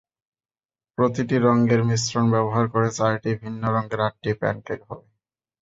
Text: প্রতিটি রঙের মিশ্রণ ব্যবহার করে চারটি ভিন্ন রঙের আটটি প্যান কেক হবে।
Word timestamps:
প্রতিটি 0.97 1.35
রঙের 1.37 1.81
মিশ্রণ 1.83 2.25
ব্যবহার 2.31 2.65
করে 2.73 2.89
চারটি 2.97 3.31
ভিন্ন 3.41 3.61
রঙের 3.75 3.99
আটটি 4.07 4.31
প্যান 4.39 4.55
কেক 4.67 4.81
হবে। 4.89 5.05